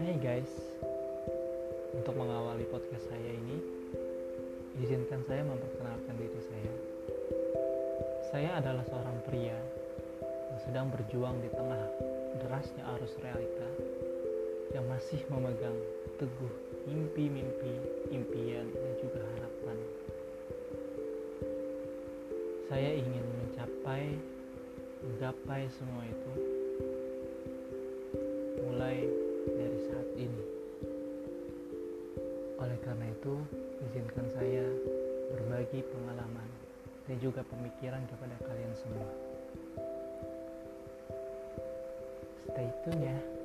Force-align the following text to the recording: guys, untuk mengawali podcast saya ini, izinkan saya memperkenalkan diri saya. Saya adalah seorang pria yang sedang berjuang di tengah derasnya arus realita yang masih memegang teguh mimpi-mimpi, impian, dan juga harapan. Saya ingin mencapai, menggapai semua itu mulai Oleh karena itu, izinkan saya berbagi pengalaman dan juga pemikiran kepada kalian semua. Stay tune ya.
guys, 0.00 0.48
untuk 1.92 2.16
mengawali 2.16 2.64
podcast 2.72 3.04
saya 3.04 3.30
ini, 3.36 3.60
izinkan 4.80 5.20
saya 5.28 5.44
memperkenalkan 5.44 6.16
diri 6.16 6.40
saya. 6.40 6.74
Saya 8.32 8.50
adalah 8.64 8.80
seorang 8.88 9.20
pria 9.28 9.60
yang 10.24 10.60
sedang 10.64 10.88
berjuang 10.88 11.36
di 11.44 11.52
tengah 11.52 11.84
derasnya 12.40 12.80
arus 12.96 13.12
realita 13.20 13.68
yang 14.72 14.88
masih 14.88 15.20
memegang 15.28 15.76
teguh 16.16 16.54
mimpi-mimpi, 16.88 17.76
impian, 18.08 18.72
dan 18.72 18.92
juga 19.04 19.20
harapan. 19.20 19.78
Saya 22.72 22.90
ingin 22.96 23.24
mencapai, 23.44 24.16
menggapai 25.04 25.68
semua 25.76 26.08
itu 26.08 26.32
mulai 28.64 29.19
Oleh 32.60 32.78
karena 32.84 33.08
itu, 33.08 33.34
izinkan 33.88 34.28
saya 34.36 34.68
berbagi 35.32 35.80
pengalaman 35.80 36.48
dan 37.08 37.16
juga 37.18 37.40
pemikiran 37.48 38.04
kepada 38.06 38.36
kalian 38.44 38.74
semua. 38.76 39.08
Stay 42.52 42.68
tune 42.84 43.00
ya. 43.00 43.39